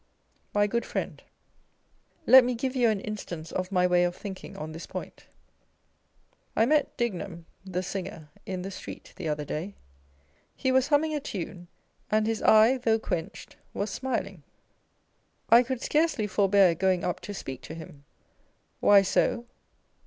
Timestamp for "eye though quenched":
12.41-13.57